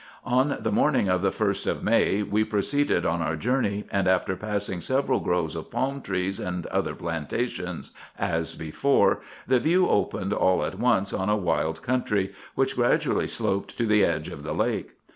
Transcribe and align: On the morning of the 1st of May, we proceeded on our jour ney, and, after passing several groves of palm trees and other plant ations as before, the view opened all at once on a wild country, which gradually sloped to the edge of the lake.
On 0.25 0.57
the 0.59 0.71
morning 0.71 1.09
of 1.09 1.21
the 1.21 1.29
1st 1.29 1.67
of 1.67 1.83
May, 1.83 2.23
we 2.23 2.43
proceeded 2.43 3.05
on 3.05 3.21
our 3.21 3.35
jour 3.35 3.61
ney, 3.61 3.83
and, 3.91 4.07
after 4.07 4.35
passing 4.35 4.81
several 4.81 5.19
groves 5.19 5.55
of 5.55 5.69
palm 5.69 6.01
trees 6.01 6.39
and 6.39 6.65
other 6.65 6.95
plant 6.95 7.29
ations 7.29 7.91
as 8.17 8.55
before, 8.55 9.21
the 9.45 9.59
view 9.59 9.87
opened 9.87 10.33
all 10.33 10.65
at 10.65 10.79
once 10.79 11.13
on 11.13 11.29
a 11.29 11.37
wild 11.37 11.83
country, 11.83 12.33
which 12.55 12.75
gradually 12.77 13.27
sloped 13.27 13.77
to 13.77 13.85
the 13.85 14.03
edge 14.03 14.29
of 14.29 14.41
the 14.41 14.55
lake. 14.55 14.95